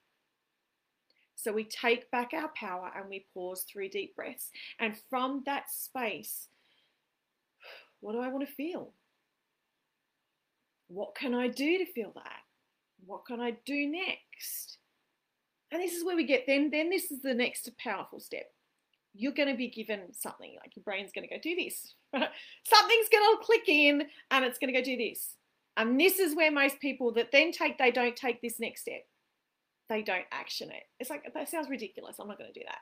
So 1.42 1.52
we 1.52 1.64
take 1.64 2.10
back 2.10 2.32
our 2.34 2.50
power 2.54 2.90
and 2.94 3.08
we 3.08 3.24
pause 3.32 3.64
three 3.64 3.88
deep 3.88 4.14
breaths. 4.14 4.50
And 4.78 4.94
from 5.08 5.42
that 5.46 5.70
space, 5.70 6.48
what 8.00 8.12
do 8.12 8.20
I 8.20 8.28
want 8.28 8.46
to 8.46 8.54
feel? 8.54 8.92
What 10.88 11.14
can 11.14 11.34
I 11.34 11.48
do 11.48 11.78
to 11.78 11.86
feel 11.86 12.12
that? 12.14 12.40
What 13.06 13.24
can 13.26 13.40
I 13.40 13.56
do 13.64 13.86
next? 13.86 14.78
And 15.72 15.80
this 15.80 15.94
is 15.94 16.04
where 16.04 16.16
we 16.16 16.26
get 16.26 16.44
then, 16.46 16.70
then 16.70 16.90
this 16.90 17.10
is 17.10 17.22
the 17.22 17.32
next 17.32 17.70
powerful 17.78 18.20
step. 18.20 18.50
You're 19.14 19.32
going 19.32 19.48
to 19.48 19.56
be 19.56 19.68
given 19.68 20.12
something, 20.12 20.56
like 20.60 20.76
your 20.76 20.82
brain's 20.82 21.12
going 21.12 21.26
to 21.26 21.34
go 21.34 21.40
do 21.40 21.56
this. 21.56 21.94
Something's 22.12 23.08
going 23.10 23.36
to 23.36 23.44
click 23.44 23.68
in 23.68 24.02
and 24.30 24.44
it's 24.44 24.58
going 24.58 24.72
to 24.72 24.78
go 24.78 24.84
do 24.84 24.96
this. 24.96 25.36
And 25.76 25.98
this 25.98 26.18
is 26.18 26.36
where 26.36 26.50
most 26.50 26.80
people 26.80 27.12
that 27.14 27.32
then 27.32 27.50
take, 27.50 27.78
they 27.78 27.90
don't 27.90 28.14
take 28.14 28.42
this 28.42 28.60
next 28.60 28.82
step 28.82 29.04
they 29.90 30.02
don't 30.02 30.24
action 30.32 30.70
it. 30.70 30.84
It's 30.98 31.10
like, 31.10 31.24
that 31.34 31.48
sounds 31.50 31.68
ridiculous. 31.68 32.16
I'm 32.18 32.28
not 32.28 32.38
going 32.38 32.50
to 32.52 32.58
do 32.58 32.64
that. 32.66 32.78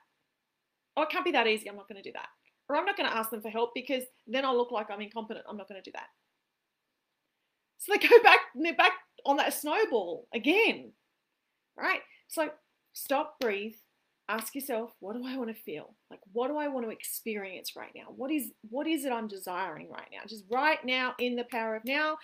Oh, 0.97 1.03
it 1.03 1.09
can't 1.09 1.25
be 1.25 1.33
that 1.33 1.47
easy. 1.47 1.69
I'm 1.69 1.77
not 1.77 1.89
going 1.89 2.01
to 2.01 2.09
do 2.09 2.13
that. 2.13 2.29
Or 2.69 2.77
I'm 2.77 2.85
not 2.85 2.97
going 2.97 3.09
to 3.09 3.17
ask 3.17 3.31
them 3.31 3.41
for 3.41 3.49
help 3.49 3.71
because 3.75 4.05
then 4.27 4.45
I'll 4.45 4.57
look 4.57 4.71
like 4.71 4.91
I'm 4.91 5.01
incompetent. 5.01 5.47
I'm 5.49 5.57
not 5.57 5.69
going 5.69 5.83
to 5.83 5.91
do 5.91 5.95
that. 5.95 6.09
So 7.79 7.93
they 7.93 8.07
go 8.07 8.17
back, 8.23 8.41
they're 8.55 8.77
back 8.77 8.93
on 9.25 9.39
that 9.39 9.55
snowball 9.55 10.29
again. 10.35 10.93
Right? 11.77 12.01
So 12.29 12.51
stop, 12.93 13.41
breathe, 13.41 13.75
ask 14.29 14.55
yourself, 14.55 14.91
what 15.01 15.15
do 15.17 15.25
I 15.27 15.37
want 15.37 15.49
to 15.49 15.63
feel? 15.63 15.95
Like 16.11 16.21
what 16.33 16.49
do 16.49 16.59
I 16.59 16.69
want 16.69 16.85
to 16.85 16.93
experience 16.93 17.75
right 17.77 17.93
now? 17.97 18.13
What 18.15 18.31
is 18.31 18.51
what 18.69 18.87
is 18.87 19.05
it 19.05 19.13
I'm 19.13 19.29
desiring 19.29 19.89
right 19.91 20.09
now? 20.13 20.21
Just 20.27 20.45
right 20.51 20.85
now 20.85 21.15
in 21.19 21.37
the 21.37 21.45
power 21.45 21.77
of 21.77 21.85
now, 21.85 22.19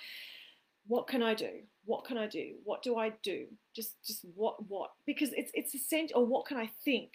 what 0.86 1.06
can 1.06 1.22
I 1.22 1.34
do? 1.34 1.50
What 1.86 2.04
can 2.04 2.16
I 2.18 2.26
do? 2.26 2.54
What 2.64 2.82
do 2.82 2.96
I 2.96 3.12
do? 3.22 3.46
Just 3.74 3.96
just 4.04 4.24
what 4.34 4.56
what? 4.68 4.90
Because 5.06 5.30
it's 5.32 5.50
it's 5.54 5.74
essential. 5.74 6.20
Or 6.20 6.26
what 6.26 6.46
can 6.46 6.56
I 6.56 6.70
think? 6.84 7.12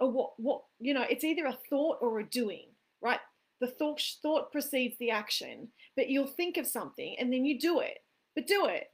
Or 0.00 0.10
what 0.10 0.30
what 0.36 0.62
you 0.78 0.94
know? 0.94 1.04
It's 1.08 1.24
either 1.24 1.46
a 1.46 1.58
thought 1.70 1.98
or 2.00 2.20
a 2.20 2.28
doing, 2.28 2.66
right? 3.00 3.20
The 3.60 3.68
thought 3.68 4.02
thought 4.22 4.52
precedes 4.52 4.96
the 4.98 5.10
action, 5.10 5.68
but 5.96 6.08
you'll 6.08 6.26
think 6.26 6.56
of 6.56 6.66
something 6.66 7.16
and 7.18 7.32
then 7.32 7.44
you 7.44 7.58
do 7.58 7.80
it. 7.80 7.98
But 8.34 8.46
do 8.46 8.66
it. 8.66 8.88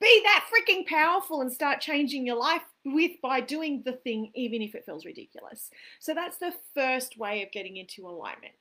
Be 0.00 0.22
that 0.24 0.46
freaking 0.50 0.86
powerful 0.86 1.40
and 1.40 1.52
start 1.52 1.80
changing 1.80 2.26
your 2.26 2.36
life 2.36 2.62
with 2.84 3.12
by 3.22 3.40
doing 3.40 3.82
the 3.84 3.92
thing, 3.92 4.32
even 4.34 4.60
if 4.60 4.74
it 4.74 4.84
feels 4.84 5.06
ridiculous. 5.06 5.70
So 6.00 6.14
that's 6.14 6.36
the 6.36 6.52
first 6.74 7.16
way 7.16 7.42
of 7.42 7.52
getting 7.52 7.76
into 7.76 8.08
alignment. 8.08 8.54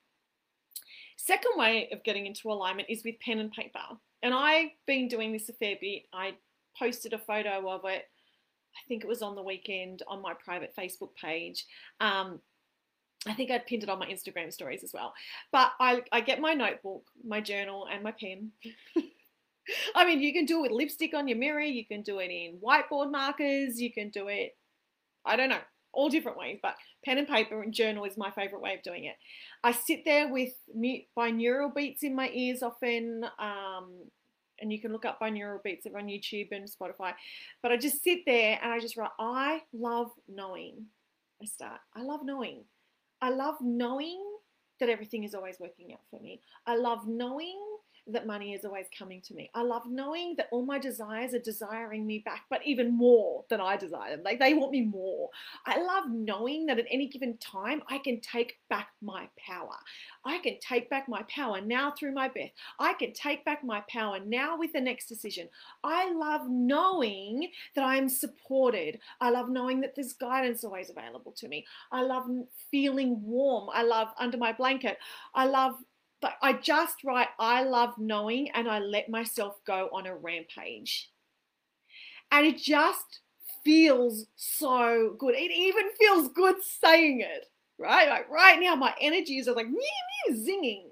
Second 1.18 1.54
way 1.56 1.90
of 1.92 2.04
getting 2.04 2.26
into 2.28 2.52
alignment 2.52 2.90
is 2.90 3.04
with 3.04 3.20
pen 3.20 3.40
and 3.40 3.52
paper. 3.52 3.80
And 4.24 4.34
I've 4.34 4.72
been 4.88 5.08
doing 5.08 5.32
this 5.32 5.50
a 5.50 5.54
fair 5.54 5.76
bit. 5.80 6.04
I 6.14 6.34
posted 6.80 7.14
a 7.14 7.20
photo 7.20 7.70
of 7.70 7.82
it, 7.86 8.06
I 8.76 8.88
think 8.88 9.04
it 9.04 9.08
was 9.08 9.22
on 9.22 9.36
the 9.36 9.44
weekend 9.44 10.04
on 10.08 10.22
my 10.22 10.34
private 10.34 10.74
Facebook 10.76 11.16
page. 11.16 11.66
Um, 12.00 12.40
I 13.28 13.34
think 13.34 13.52
I'd 13.52 13.66
pinned 13.66 13.84
it 13.84 13.90
on 13.90 14.00
my 14.00 14.08
Instagram 14.08 14.52
stories 14.52 14.84
as 14.84 14.92
well. 14.94 15.14
But 15.52 15.72
I, 15.80 16.02
I 16.12 16.22
get 16.22 16.42
my 16.42 16.54
notebook, 16.54 17.04
my 17.26 17.40
journal, 17.40 17.88
and 17.92 18.04
my 18.04 18.12
pen. 18.12 18.52
I 19.96 20.06
mean, 20.06 20.20
you 20.20 20.34
can 20.34 20.46
do 20.46 20.60
it 20.60 20.62
with 20.64 20.72
lipstick 20.72 21.14
on 21.14 21.28
your 21.28 21.38
mirror, 21.38 21.62
you 21.62 21.86
can 21.86 22.02
do 22.02 22.20
it 22.20 22.30
in 22.30 22.58
whiteboard 22.58 23.12
markers, 23.12 23.80
you 23.80 23.94
can 23.94 24.10
do 24.10 24.28
it, 24.28 24.58
I 25.24 25.38
don't 25.38 25.50
know, 25.50 25.62
all 25.94 26.10
different 26.10 26.38
ways, 26.38 26.60
but 26.62 26.76
pen 27.06 27.18
and 27.18 27.28
paper 27.28 27.62
and 27.62 27.74
journal 27.74 28.04
is 28.06 28.18
my 28.18 28.32
favorite 28.32 28.62
way 28.62 28.74
of 28.74 28.84
doing 28.84 29.06
it. 29.06 29.16
I 29.64 29.72
sit 29.72 30.04
there 30.06 30.28
with 30.28 30.54
binaural 30.78 31.74
beats 31.74 32.04
in 32.04 32.16
my 32.16 32.30
ears 32.34 32.64
often, 32.64 33.26
um, 33.40 33.92
and 34.60 34.72
you 34.72 34.82
can 34.82 34.92
look 34.92 35.06
up 35.06 35.20
binaural 35.20 35.62
beats 35.64 35.86
on 35.86 36.08
YouTube 36.08 36.50
and 36.52 36.68
Spotify. 36.70 37.14
But 37.62 37.72
I 37.72 37.78
just 37.78 38.04
sit 38.04 38.20
there 38.26 38.60
and 38.62 38.72
I 38.72 38.80
just 38.80 38.98
write, 38.98 39.12
I 39.20 39.62
love 39.74 40.12
knowing. 40.28 40.86
I 41.42 41.46
start, 41.46 41.80
I 41.96 42.02
love 42.02 42.22
knowing. 42.24 42.64
I 43.22 43.30
love 43.30 43.56
knowing 43.62 44.22
that 44.80 44.90
everything 44.90 45.24
is 45.24 45.34
always 45.34 45.58
working 45.60 45.94
out 45.94 46.02
for 46.10 46.20
me. 46.20 46.42
I 46.66 46.76
love 46.76 47.08
knowing 47.08 47.60
that 48.08 48.28
money 48.28 48.54
is 48.54 48.66
always 48.66 48.88
coming 48.98 49.22
to 49.22 49.34
me. 49.34 49.50
I 49.56 49.64
love 49.64 49.84
knowing 49.88 50.36
that 50.38 50.48
all 50.52 50.66
my 50.66 50.78
desires 50.78 51.34
are 51.34 51.40
desiring 51.40 52.06
me 52.06 52.20
back, 52.20 52.44
but 52.50 52.66
even 52.66 52.96
more 52.96 53.46
than 53.50 53.62
I 53.62 53.78
desire 53.78 54.12
them. 54.12 54.24
Like 54.24 54.40
they 54.40 54.54
want 54.54 54.72
me 54.72 54.82
more. 54.82 55.30
I 55.66 55.82
love 55.82 56.06
knowing 56.10 56.66
that 56.66 56.80
at 56.80 56.86
any 56.92 57.08
given 57.08 57.38
time 57.38 57.82
I 57.90 58.00
can 58.00 58.20
take 58.20 58.58
back 58.70 58.90
my 59.02 59.30
power. 59.48 59.76
I 60.26 60.40
can 60.40 60.58
take 60.60 60.90
back 60.90 61.08
my 61.08 61.24
power 61.34 61.62
now 61.62 61.94
through 61.98 62.14
my 62.14 62.28
breath. 62.28 62.52
I 62.80 62.94
can 62.94 63.14
take 63.14 63.46
back 63.46 63.64
my 63.64 63.84
power 63.90 64.20
now 64.20 64.58
with 64.58 64.74
the 64.74 64.82
next 64.82 65.08
decision. 65.08 65.48
I 65.84 66.12
love 66.12 66.42
knowing 66.50 67.52
that 67.76 67.86
I 67.86 67.96
am 67.98 68.10
supported. 68.10 69.00
I 69.22 69.30
love 69.30 69.50
knowing 69.50 69.82
that 69.82 69.96
there's 69.96 70.14
guidance 70.14 70.64
always 70.64 70.90
available 70.90 71.32
to 71.38 71.48
me. 71.48 71.66
I 71.92 72.02
love 72.02 72.26
feeling 72.70 73.22
warm. 73.24 73.70
I 73.74 73.84
love 73.84 74.10
under 74.20 74.38
my 74.38 74.52
blanket. 74.52 74.98
I 75.34 75.46
love 75.46 75.76
but 76.24 76.38
I 76.42 76.54
just 76.54 77.04
write, 77.04 77.28
I 77.38 77.64
love 77.64 77.96
knowing, 77.98 78.50
and 78.52 78.70
I 78.70 78.80
let 78.80 79.10
myself 79.10 79.60
go 79.68 79.90
on 79.92 80.08
a 80.08 80.16
rampage. 80.16 81.12
And 82.32 82.48
it 82.48 82.58
just 82.58 83.20
feels 83.66 84.26
so 84.38 85.18
good. 85.20 85.36
It 85.36 85.52
even 85.52 85.84
feels 86.00 86.30
good 86.30 86.56
saying 86.80 87.20
it, 87.20 87.48
right? 87.78 88.08
Like 88.08 88.30
right 88.30 88.58
now, 88.58 88.74
my 88.74 88.96
energy 89.02 89.38
is 89.38 89.48
like 89.48 89.68
meow, 89.68 89.76
meow, 90.30 90.38
zinging 90.38 90.92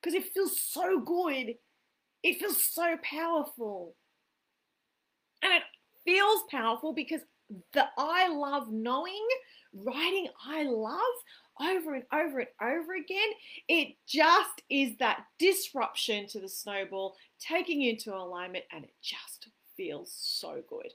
because 0.00 0.14
it 0.14 0.32
feels 0.32 0.58
so 0.58 1.00
good. 1.00 1.56
It 2.22 2.38
feels 2.38 2.64
so 2.64 2.96
powerful. 3.02 3.94
And 5.42 5.52
it 5.52 5.62
feels 6.06 6.40
powerful 6.50 6.94
because 6.94 7.20
the 7.72 7.86
I 7.96 8.28
love 8.28 8.70
knowing, 8.70 9.26
writing 9.72 10.28
I 10.44 10.64
love, 10.64 11.00
over 11.60 11.94
and 11.94 12.04
over 12.12 12.40
and 12.40 12.48
over 12.60 12.94
again, 12.94 13.28
it 13.68 13.94
just 14.06 14.62
is 14.68 14.96
that 14.98 15.24
disruption 15.38 16.26
to 16.28 16.40
the 16.40 16.48
snowball, 16.48 17.16
taking 17.40 17.80
you 17.80 17.92
into 17.92 18.14
alignment, 18.14 18.64
and 18.72 18.84
it 18.84 18.94
just 19.02 19.48
feels 19.76 20.12
so 20.16 20.62
good. 20.68 20.92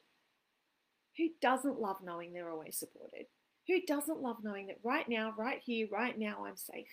Who 1.17 1.29
doesn't 1.41 1.79
love 1.79 1.97
knowing 2.03 2.33
they're 2.33 2.49
always 2.49 2.77
supported? 2.77 3.25
Who 3.67 3.81
doesn't 3.87 4.21
love 4.21 4.37
knowing 4.43 4.67
that 4.67 4.79
right 4.83 5.07
now, 5.07 5.33
right 5.37 5.61
here, 5.63 5.87
right 5.91 6.17
now, 6.17 6.45
I'm 6.45 6.57
safe? 6.57 6.87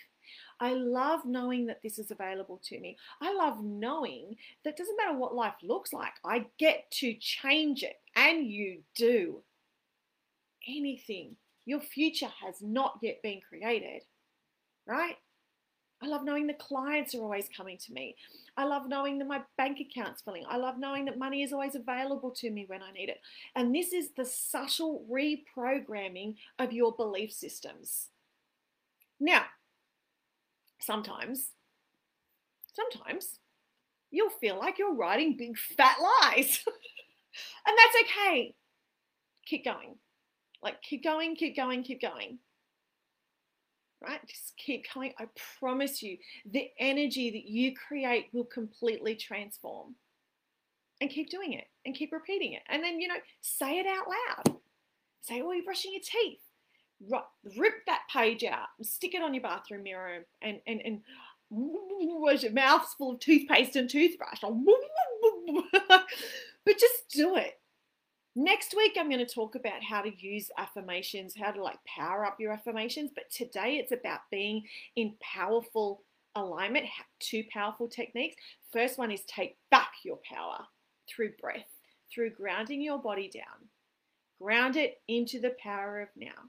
I 0.61 0.75
love 0.75 1.25
knowing 1.25 1.67
that 1.67 1.83
this 1.83 1.99
is 1.99 2.11
available 2.11 2.61
to 2.65 2.79
me. 2.79 2.97
I 3.21 3.35
love 3.35 3.63
knowing 3.63 4.37
that 4.65 4.77
doesn't 4.77 4.97
matter 4.97 5.17
what 5.17 5.35
life 5.35 5.55
looks 5.63 5.93
like, 5.93 6.13
I 6.25 6.47
get 6.59 6.91
to 6.93 7.15
change 7.15 7.83
it. 7.83 7.97
And 8.17 8.47
you 8.47 8.83
do. 8.95 9.43
Anything 10.69 11.37
your 11.65 11.81
future 11.81 12.31
has 12.45 12.57
not 12.61 12.99
yet 13.03 13.23
been 13.23 13.41
created, 13.49 14.03
right? 14.87 15.17
I 16.01 16.07
love 16.07 16.25
knowing 16.25 16.47
the 16.47 16.55
clients 16.55 17.15
are 17.15 17.23
always 17.23 17.49
coming 17.55 17.77
to 17.79 17.93
me. 17.93 18.15
I 18.57 18.65
love 18.65 18.89
knowing 18.89 19.19
that 19.19 19.27
my 19.27 19.43
bank 19.57 19.79
account's 19.81 20.23
filling. 20.23 20.45
I 20.49 20.57
love 20.57 20.79
knowing 20.79 21.07
that 21.07 21.19
money 21.19 21.43
is 21.43 21.53
always 21.53 21.75
available 21.75 22.31
to 22.37 22.51
me 22.51 22.65
when 22.69 22.83
I 22.83 22.93
need 22.93 23.09
it. 23.09 23.19
And 23.57 23.75
this 23.75 23.93
is 23.93 24.11
the 24.17 24.25
subtle 24.25 25.05
reprogramming 25.11 26.37
of 26.59 26.73
your 26.73 26.95
belief 26.95 27.33
systems. 27.33 28.09
Now, 29.19 29.43
sometimes, 30.81 31.49
sometimes 32.73 33.41
you'll 34.11 34.31
feel 34.31 34.57
like 34.57 34.79
you're 34.79 34.95
writing 34.95 35.37
big 35.37 35.59
fat 35.59 35.97
lies. 36.01 36.65
and 37.67 37.77
that's 37.77 38.05
okay. 38.05 38.55
Keep 39.47 39.65
going. 39.65 39.97
Like, 40.63 40.83
keep 40.83 41.05
going, 41.05 41.37
keep 41.37 41.57
going, 41.57 41.83
keep 41.83 42.01
going. 42.01 42.39
Right? 44.03 44.21
Just 44.29 44.55
keep 44.57 44.85
going. 44.95 45.13
I 45.19 45.27
promise 45.59 46.03
you, 46.03 46.19
the 46.51 46.69
energy 46.79 47.31
that 47.31 47.45
you 47.47 47.75
create 47.75 48.29
will 48.33 48.45
completely 48.45 49.17
transform. 49.17 49.95
And 51.01 51.11
keep 51.11 51.31
doing 51.31 51.53
it 51.53 51.67
and 51.87 51.95
keep 51.95 52.11
repeating 52.11 52.55
it. 52.55 52.63
And 52.69 52.83
then, 52.83 53.01
you 53.01 53.07
know, 53.07 53.15
say 53.41 53.79
it 53.79 53.87
out 53.87 54.07
loud. 54.09 54.57
Say, 55.21 55.41
oh, 55.41 55.53
you're 55.53 55.65
brushing 55.65 55.93
your 55.93 56.03
teeth. 56.03 56.41
Rip 57.57 57.87
that 57.87 58.03
page 58.13 58.43
out 58.43 58.67
and 58.79 58.87
stick 58.87 59.15
it 59.15 59.23
on 59.23 59.33
your 59.33 59.43
bathroom 59.45 59.85
mirror 59.85 60.27
and, 60.43 60.59
and, 60.67 60.81
and 60.85 61.01
was 61.51 62.43
your 62.43 62.53
mouth's 62.53 62.95
full 62.95 63.13
of 63.13 63.21
toothpaste 63.21 63.77
and 63.77 63.89
toothbrush. 63.89 64.41
but 65.89 66.79
just 66.79 67.09
do 67.11 67.37
it. 67.37 67.61
Next 68.41 68.73
week, 68.77 68.97
I'm 68.97 69.11
going 69.11 69.19
to 69.19 69.35
talk 69.35 69.57
about 69.57 69.83
how 69.83 70.01
to 70.01 70.17
use 70.17 70.49
affirmations, 70.59 71.35
how 71.37 71.51
to 71.51 71.61
like 71.61 71.81
power 71.85 72.25
up 72.25 72.37
your 72.39 72.53
affirmations. 72.53 73.11
But 73.13 73.29
today, 73.33 73.79
it's 73.79 73.91
about 73.91 74.21
being 74.31 74.63
in 74.95 75.17
powerful 75.21 76.05
alignment, 76.37 76.87
two 77.19 77.43
powerful 77.53 77.89
techniques. 77.89 78.37
First 78.73 78.97
one 78.97 79.11
is 79.11 79.23
take 79.23 79.57
back 79.73 79.91
your 80.05 80.21
power 80.25 80.61
through 81.11 81.33
breath, 81.41 81.67
through 82.15 82.31
grounding 82.31 82.81
your 82.81 82.99
body 82.99 83.29
down. 83.29 83.71
Ground 84.41 84.77
it 84.77 85.01
into 85.09 85.41
the 85.41 85.57
power 85.61 86.01
of 86.01 86.09
now. 86.15 86.47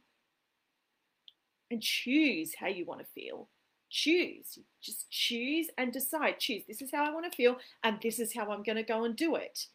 And 1.71 1.81
choose 1.81 2.53
how 2.53 2.67
you 2.67 2.85
want 2.85 2.99
to 2.99 3.07
feel. 3.15 3.47
Choose. 3.89 4.59
Just 4.79 5.09
choose 5.09 5.69
and 5.75 5.91
decide. 5.91 6.37
Choose. 6.37 6.61
This 6.67 6.83
is 6.83 6.91
how 6.93 7.03
I 7.03 7.11
want 7.11 7.25
to 7.31 7.35
feel, 7.35 7.57
and 7.83 7.97
this 7.99 8.19
is 8.19 8.35
how 8.35 8.51
I'm 8.51 8.61
going 8.61 8.75
to 8.75 8.83
go 8.83 9.05
and 9.05 9.15
do 9.15 9.33
it. 9.33 9.65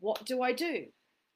What 0.00 0.24
do 0.24 0.42
I 0.42 0.52
do? 0.52 0.86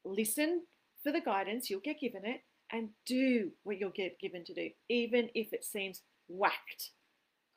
Listen 0.04 0.62
for 1.02 1.12
the 1.12 1.20
guidance, 1.20 1.68
you'll 1.68 1.80
get 1.80 2.00
given 2.00 2.24
it, 2.24 2.42
and 2.70 2.88
do 3.06 3.50
what 3.64 3.78
you'll 3.78 3.90
get 3.90 4.18
given 4.18 4.44
to 4.44 4.54
do, 4.54 4.70
even 4.88 5.28
if 5.34 5.52
it 5.52 5.64
seems 5.64 6.02
whacked 6.28 6.90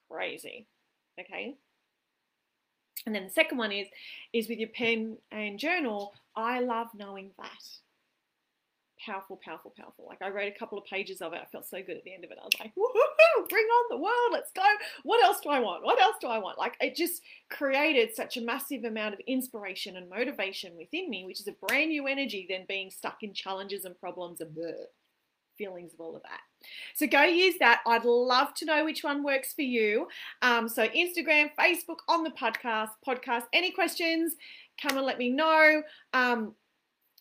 crazy. 0.09 0.67
Okay. 1.19 1.55
And 3.05 3.13
then 3.13 3.25
the 3.25 3.29
second 3.29 3.57
one 3.57 3.71
is 3.71 3.87
is 4.33 4.49
with 4.49 4.59
your 4.59 4.69
pen 4.69 5.17
and 5.31 5.59
journal. 5.59 6.13
I 6.35 6.59
love 6.61 6.87
knowing 6.95 7.31
that. 7.37 7.63
Powerful, 9.05 9.39
powerful, 9.43 9.73
powerful. 9.77 10.05
Like 10.07 10.21
I 10.21 10.29
wrote 10.29 10.51
a 10.53 10.57
couple 10.57 10.77
of 10.77 10.85
pages 10.85 11.21
of 11.21 11.33
it. 11.33 11.39
I 11.41 11.45
felt 11.45 11.67
so 11.67 11.77
good 11.83 11.97
at 11.97 12.03
the 12.03 12.13
end 12.13 12.23
of 12.23 12.31
it. 12.31 12.39
I 12.41 12.45
was 12.45 12.59
like, 12.59 12.73
woohoo, 12.75 13.49
bring 13.49 13.65
on 13.65 13.85
the 13.89 14.01
world. 14.01 14.31
Let's 14.31 14.51
go. 14.51 14.63
What 15.03 15.23
else 15.23 15.39
do 15.41 15.49
I 15.49 15.59
want? 15.59 15.83
What 15.83 16.01
else 16.01 16.15
do 16.19 16.27
I 16.27 16.39
want? 16.39 16.57
Like 16.57 16.75
it 16.81 16.95
just 16.95 17.21
created 17.49 18.15
such 18.15 18.37
a 18.37 18.41
massive 18.41 18.83
amount 18.83 19.13
of 19.13 19.19
inspiration 19.27 19.97
and 19.97 20.09
motivation 20.09 20.75
within 20.75 21.09
me, 21.09 21.23
which 21.25 21.39
is 21.39 21.47
a 21.47 21.67
brand 21.67 21.89
new 21.89 22.07
energy 22.07 22.47
than 22.49 22.65
being 22.67 22.89
stuck 22.89 23.21
in 23.21 23.33
challenges 23.33 23.85
and 23.85 23.99
problems 23.99 24.41
and 24.41 24.55
bleh 24.55 24.73
feelings 25.57 25.93
of 25.93 26.01
all 26.01 26.15
of 26.15 26.23
that. 26.23 26.41
So 26.95 27.07
go 27.07 27.23
use 27.23 27.55
that. 27.59 27.81
I'd 27.85 28.05
love 28.05 28.53
to 28.55 28.65
know 28.65 28.83
which 28.85 29.03
one 29.03 29.23
works 29.23 29.53
for 29.53 29.61
you. 29.61 30.07
Um, 30.41 30.67
so 30.67 30.87
Instagram, 30.87 31.51
Facebook, 31.59 31.99
on 32.07 32.23
the 32.23 32.31
podcast, 32.31 32.89
podcast. 33.07 33.43
Any 33.53 33.71
questions? 33.71 34.35
Come 34.81 34.97
and 34.97 35.05
let 35.05 35.17
me 35.17 35.29
know. 35.29 35.83
Um, 36.13 36.55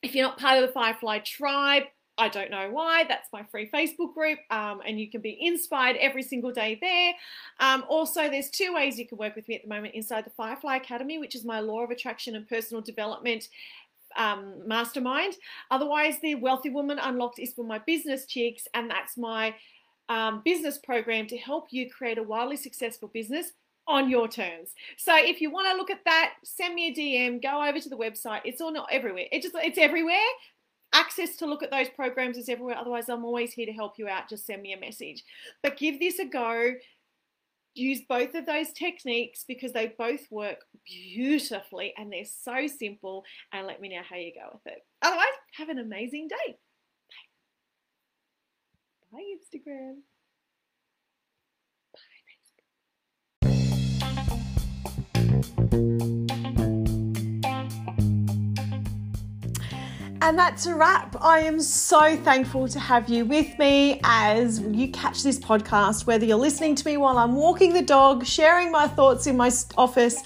if 0.05 0.15
you're 0.15 0.27
not 0.27 0.39
part 0.39 0.63
of 0.63 0.67
the 0.67 0.73
Firefly 0.73 1.21
Tribe, 1.21 1.85
I 2.17 2.29
don't 2.29 2.51
know 2.51 2.71
why. 2.71 3.05
That's 3.09 3.29
my 3.33 3.43
free 3.45 3.69
Facebook 3.69 4.15
group, 4.15 4.39
um, 4.51 4.81
and 4.87 5.01
you 5.01 5.11
can 5.11 5.21
be 5.21 5.37
inspired 5.41 5.97
every 5.97 6.23
single 6.23 6.53
day 6.53 6.79
there. 6.81 7.15
Um, 7.59 7.85
also, 7.89 8.29
there's 8.29 8.51
two 8.51 8.73
ways 8.73 8.99
you 8.99 9.07
can 9.09 9.19
work 9.19 9.35
with 9.35 9.49
me 9.49 9.57
at 9.57 9.63
the 9.63 9.69
moment 9.69 9.95
inside 9.95 10.25
the 10.25 10.31
Firefly 10.31 10.77
Academy, 10.77 11.19
which 11.19 11.35
is 11.35 11.45
my 11.45 11.61
law 11.61 11.83
of 11.83 11.91
attraction 11.91 12.37
and 12.37 12.47
personal 12.47 12.83
development 12.83 13.49
um, 14.17 14.63
mastermind. 14.65 15.35
Otherwise, 15.71 16.17
the 16.23 16.37
Wealthy 16.37 16.71
Woman 16.71 17.01
Unlocked 17.01 17.41
is 17.41 17.53
for 17.53 17.65
my 17.65 17.79
business 17.79 18.27
chicks, 18.27 18.69
and 18.75 18.89
that's 18.89 19.17
my 19.17 19.55
um, 20.09 20.43
business 20.45 20.79
program 20.79 21.27
to 21.29 21.37
help 21.37 21.69
you 21.71 21.91
create 21.91 22.19
a 22.19 22.23
wildly 22.23 22.57
successful 22.57 23.09
business 23.09 23.53
on 23.87 24.09
your 24.09 24.29
terms. 24.29 24.71
So 24.97 25.15
if 25.17 25.41
you 25.41 25.51
want 25.51 25.69
to 25.69 25.77
look 25.77 25.91
at 25.91 26.05
that, 26.05 26.35
send 26.43 26.75
me 26.75 26.89
a 26.89 26.95
DM, 26.95 27.43
go 27.43 27.63
over 27.63 27.81
to 27.81 27.89
the 27.89 27.97
website. 27.97 28.41
It's 28.45 28.61
all 28.61 28.73
not 28.73 28.89
everywhere. 28.91 29.27
It 29.31 29.43
just 29.43 29.55
it's 29.57 29.79
everywhere. 29.79 30.17
Access 30.93 31.37
to 31.39 31.47
look 31.47 31.63
at 31.63 31.71
those 31.71 31.89
programs 31.89 32.37
is 32.37 32.49
everywhere. 32.49 32.77
Otherwise, 32.77 33.09
I'm 33.09 33.25
always 33.25 33.53
here 33.53 33.67
to 33.67 33.73
help 33.73 33.99
you 33.99 34.09
out. 34.09 34.29
Just 34.29 34.47
send 34.47 34.63
me 34.63 34.73
a 34.73 34.79
message. 34.79 35.25
But 35.63 35.77
give 35.77 35.99
this 35.99 36.19
a 36.19 36.25
go 36.25 36.75
use 37.75 38.03
both 38.09 38.35
of 38.35 38.47
those 38.47 38.73
techniques 38.73 39.45
because 39.47 39.73
they 39.73 39.93
both 39.99 40.31
work 40.31 40.65
beautifully 40.85 41.93
and 41.97 42.13
they're 42.13 42.25
so 42.25 42.67
simple. 42.67 43.25
And 43.53 43.67
let 43.67 43.81
me 43.81 43.89
know 43.89 44.03
how 44.09 44.17
you 44.17 44.33
go 44.33 44.49
with 44.53 44.73
it. 44.73 44.85
Otherwise, 45.03 45.27
have 45.57 45.69
an 45.69 45.79
amazing 45.79 46.29
day. 46.29 46.57
Bye, 49.13 49.19
Bye 49.19 49.35
Instagram. 49.37 49.97
And 60.25 60.39
that's 60.39 60.65
a 60.65 60.75
wrap. 60.75 61.17
I 61.21 61.41
am 61.41 61.61
so 61.61 62.17
thankful 62.17 62.67
to 62.69 62.81
have 62.81 63.11
you 63.11 63.27
with 63.27 63.59
me 63.59 64.01
as 64.05 64.59
you 64.59 64.89
catch 64.89 65.23
this 65.23 65.39
podcast, 65.39 66.07
whether 66.07 66.25
you're 66.25 66.39
listening 66.39 66.77
to 66.77 66.87
me 66.87 66.97
while 66.97 67.19
I'm 67.19 67.35
walking 67.35 67.75
the 67.75 67.83
dog, 67.83 68.25
sharing 68.25 68.73
my 68.73 68.89
thoughts 68.89 69.27
in 69.27 69.37
my 69.37 69.51
office, 69.77 70.23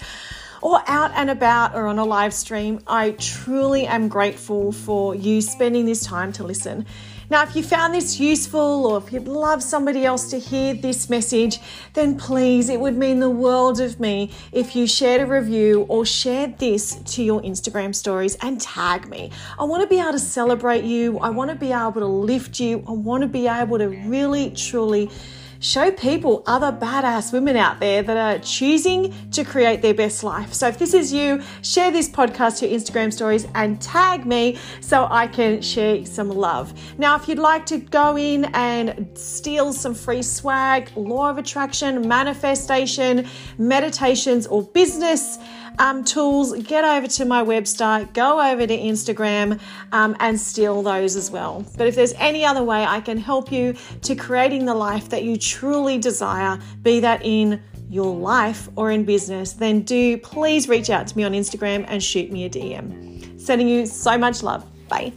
or 0.61 0.81
out 0.87 1.11
and 1.15 1.29
about 1.29 1.75
or 1.75 1.87
on 1.87 1.99
a 1.99 2.05
live 2.05 2.33
stream. 2.33 2.79
I 2.87 3.11
truly 3.11 3.87
am 3.87 4.07
grateful 4.07 4.71
for 4.71 5.15
you 5.15 5.41
spending 5.41 5.85
this 5.85 6.05
time 6.05 6.31
to 6.33 6.45
listen. 6.45 6.85
Now, 7.31 7.43
if 7.43 7.55
you 7.55 7.61
found 7.61 7.93
this 7.93 8.19
useful 8.19 8.87
or 8.87 8.97
if 8.97 9.13
you'd 9.13 9.27
love 9.27 9.61
somebody 9.61 10.03
else 10.03 10.31
to 10.31 10.39
hear 10.39 10.73
this 10.73 11.11
message, 11.11 11.59
then 11.93 12.17
please, 12.17 12.69
it 12.69 12.79
would 12.79 12.97
mean 12.97 13.19
the 13.19 13.29
world 13.29 13.79
of 13.79 13.99
me 13.99 14.31
if 14.51 14.75
you 14.75 14.87
shared 14.87 15.21
a 15.21 15.27
review 15.27 15.85
or 15.89 16.07
shared 16.07 16.57
this 16.57 16.95
to 16.95 17.23
your 17.23 17.39
Instagram 17.43 17.93
stories 17.93 18.35
and 18.41 18.59
tag 18.59 19.07
me. 19.09 19.31
I 19.59 19.65
want 19.65 19.83
to 19.83 19.87
be 19.87 19.99
able 19.99 20.13
to 20.13 20.19
celebrate 20.19 20.83
you. 20.83 21.19
I 21.19 21.29
want 21.29 21.51
to 21.51 21.55
be 21.55 21.71
able 21.71 22.01
to 22.01 22.07
lift 22.07 22.59
you. 22.59 22.83
I 22.87 22.93
want 22.93 23.21
to 23.21 23.27
be 23.27 23.47
able 23.47 23.77
to 23.77 23.89
really, 23.89 24.49
truly 24.49 25.11
show 25.59 25.91
people 25.91 26.43
other 26.47 26.71
badass 26.71 27.33
women 27.33 27.57
out 27.57 27.79
there 27.79 28.01
that 28.01 28.17
are 28.17 28.39
choosing 28.43 29.13
to 29.31 29.43
create 29.43 29.81
their 29.81 29.93
best 29.93 30.23
life. 30.23 30.53
So 30.53 30.67
if 30.67 30.79
this 30.79 30.93
is 30.93 31.11
you, 31.11 31.41
share 31.61 31.91
this 31.91 32.09
podcast 32.09 32.59
to 32.59 32.67
your 32.67 32.79
Instagram 32.79 33.11
stories 33.11 33.47
and 33.55 33.81
tag 33.81 34.25
me 34.25 34.57
so 34.81 35.07
I 35.09 35.27
can 35.27 35.61
share 35.61 36.05
some 36.05 36.29
love. 36.29 36.73
Now, 36.97 37.15
if 37.15 37.27
you'd 37.27 37.39
like 37.39 37.65
to 37.67 37.77
go 37.77 38.17
in 38.17 38.45
and 38.53 39.09
steal 39.17 39.73
some 39.73 39.93
free 39.93 40.21
swag, 40.21 40.89
law 40.95 41.29
of 41.29 41.37
attraction, 41.37 42.07
manifestation, 42.07 43.27
meditations, 43.57 44.47
or 44.47 44.63
business, 44.63 45.37
um, 45.79 46.03
tools, 46.03 46.53
get 46.63 46.83
over 46.83 47.07
to 47.07 47.25
my 47.25 47.41
website, 47.41 48.13
go 48.13 48.39
over 48.39 48.67
to 48.67 48.77
Instagram 48.77 49.59
um, 49.93 50.15
and 50.19 50.39
steal 50.39 50.83
those 50.83 51.15
as 51.15 51.31
well. 51.31 51.65
But 51.77 51.87
if 51.87 51.95
there's 51.95 52.13
any 52.13 52.45
other 52.45 52.63
way 52.63 52.83
I 52.83 52.99
can 52.99 53.17
help 53.17 53.51
you 53.51 53.75
to 54.01 54.15
creating 54.15 54.65
the 54.65 54.75
life 54.75 55.09
that 55.09 55.23
you 55.23 55.37
truly 55.49 55.97
desire, 55.97 56.59
be 56.83 56.99
that 56.99 57.21
in 57.23 57.61
your 57.89 58.15
life 58.15 58.69
or 58.75 58.91
in 58.91 59.03
business, 59.03 59.53
then 59.53 59.81
do 59.81 60.17
please 60.19 60.69
reach 60.69 60.89
out 60.89 61.07
to 61.07 61.17
me 61.17 61.23
on 61.23 61.33
Instagram 61.33 61.85
and 61.87 62.03
shoot 62.03 62.31
me 62.31 62.45
a 62.45 62.49
DM. 62.49 63.39
Sending 63.39 63.67
you 63.67 63.85
so 63.85 64.17
much 64.17 64.43
love. 64.43 64.63
Bye. 64.87 65.11